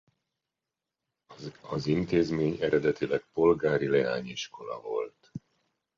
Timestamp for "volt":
4.81-5.31